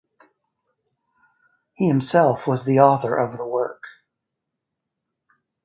He 1.75 1.87
himself 1.87 2.47
was 2.47 2.65
the 2.65 2.79
author 2.79 3.15
of 3.15 3.37
the 3.37 3.45
work. 3.47 3.83